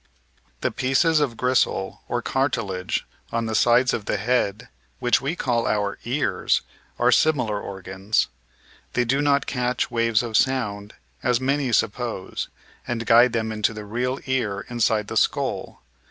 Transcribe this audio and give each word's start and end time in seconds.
The 0.61 0.71
pieces 0.71 1.19
of 1.19 1.37
gristle 1.37 2.01
or 2.07 2.23
cartilage 2.23 3.05
on 3.31 3.45
the 3.45 3.53
sides 3.53 3.93
of 3.93 4.05
the 4.05 4.17
head 4.17 4.67
which 4.97 5.21
we 5.21 5.35
call 5.35 5.67
our 5.67 5.99
"ears'* 6.05 6.61
are 6.97 7.11
similar 7.11 7.61
organs. 7.61 8.25
They 8.93 9.05
do 9.05 9.21
not 9.21 9.45
catch 9.45 9.91
waves 9.91 10.23
of 10.23 10.37
sound, 10.37 10.95
as 11.21 11.39
many 11.39 11.71
suppose, 11.71 12.47
and 12.87 13.05
guide 13.05 13.33
them 13.33 13.51
into 13.51 13.75
the 13.75 13.85
real 13.85 14.17
ear 14.25 14.65
inside 14.71 15.07
the 15.07 15.15
skull. 15.17 15.83